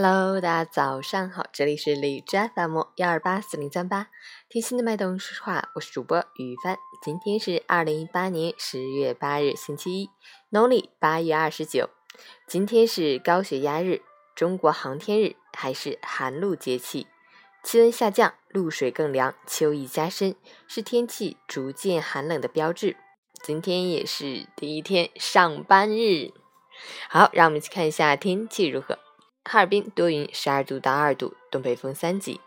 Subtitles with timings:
[0.00, 4.06] Hello，大家早上好，这里是荔枝 FM 幺二八四零三八，
[4.48, 6.78] 贴心的脉动说话，我是主播于帆。
[7.02, 10.10] 今天是二零一八年十月八日，星期一，
[10.50, 11.90] 农历八月二十九。
[12.46, 14.02] 今天是高血压日、
[14.36, 17.08] 中国航天日，还是寒露节气，
[17.64, 20.36] 气温下降，露水更凉，秋意加深，
[20.68, 22.96] 是天气逐渐寒冷的标志。
[23.42, 26.30] 今天也是第一天上班日。
[27.08, 28.96] 好，让我们一起看一下天气如何。
[29.48, 32.38] 哈尔滨多云，十二度到二度，东北风三级。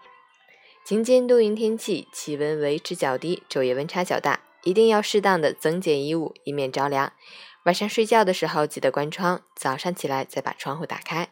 [0.86, 7.12] 晴间多云天气，气温维持较低，昼夜温差较大，一定要适当的增减衣物，以免着凉。
[7.64, 11.30] 晚上睡觉的时候记得关窗，早上起来再把窗户打开，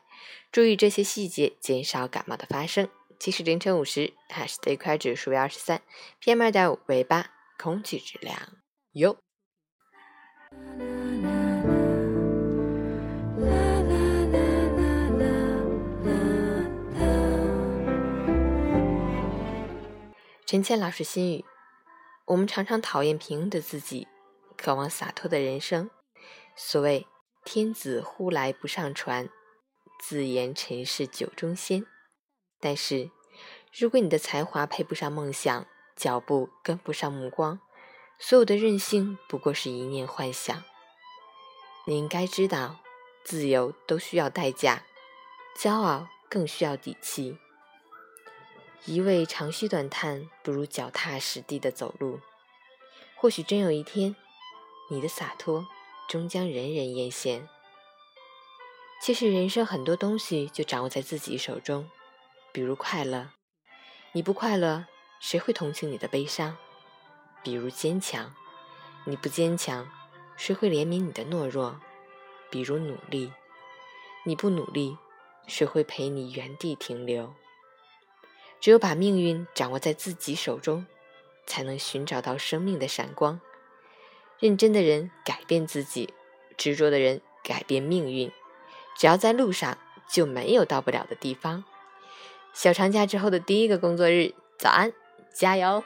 [0.51, 2.89] 注意这些细节，减少感冒的发生。
[3.19, 5.81] 其实凌晨五时，哈市的 AQI 指数为二十三
[6.23, 8.37] ，PM 二点五为八，空气质量
[8.93, 9.17] 优。
[20.51, 21.45] 陈谦老师心语：
[22.25, 24.07] 我们常常讨厌平庸的自己，
[24.57, 25.91] 渴望洒脱的人生。
[26.55, 27.05] 所谓
[27.45, 29.29] “天子呼来不上船，
[30.01, 31.85] 自言尘世酒中仙”。
[32.59, 33.11] 但是，
[33.71, 37.59] 如果你的才华配不上梦想，脚步跟不上目光，
[38.17, 40.63] 所有的任性不过是一念幻想。
[41.85, 42.79] 你应该知道，
[43.23, 44.81] 自由都需要代价，
[45.55, 47.37] 骄傲更需要底气。
[48.85, 52.21] 一味长吁短叹，不如脚踏实地的走路。
[53.15, 54.15] 或许真有一天，
[54.89, 55.67] 你的洒脱
[56.07, 57.41] 终将人人艳羡。
[59.01, 61.89] 其实人生很多东西就掌握在自己手中，
[62.53, 63.31] 比如快乐，
[64.13, 64.85] 你不快乐，
[65.19, 66.57] 谁会同情你的悲伤？
[67.43, 68.33] 比如坚强，
[69.05, 69.89] 你不坚强，
[70.37, 71.79] 谁会怜悯你的懦弱？
[72.49, 73.31] 比如努力，
[74.25, 74.97] 你不努力，
[75.47, 77.33] 谁会陪你原地停留？
[78.59, 80.85] 只有把命运掌握在自己手中，
[81.45, 83.39] 才能寻找到生命的闪光。
[84.39, 86.13] 认真的人改变自己，
[86.57, 88.31] 执着的人改变命运。
[88.97, 89.77] 只要在路上，
[90.11, 91.63] 就没有到不了的地方。
[92.53, 94.91] 小长假之后的第一个工作日，早安，
[95.33, 95.83] 加油！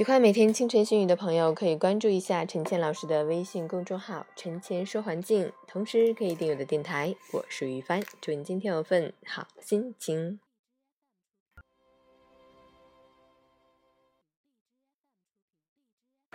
[0.00, 7.14] 喜欢每天清晨新语的朋友，可以关注一下陈倩老师的微信公众号“陈倩说环境”，同时可以订阅我的电台。
[7.34, 10.40] 我是于帆，祝你今天有份好心情。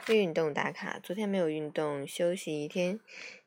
[0.09, 2.99] 运动打卡，昨天没有运动，休息一天。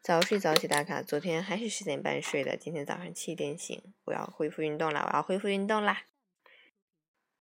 [0.02, 3.80] 早睡早起打卡，昨天还是十点半睡的，今天早上七点醒。
[4.06, 6.02] 我要恢复运动了，我要恢复运动啦！